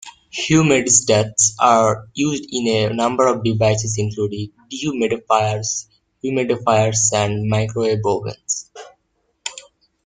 [0.35, 5.85] Humidistats are used in a number of devices including dehumidifiers,
[6.23, 8.71] humidifiers, and microwave ovens.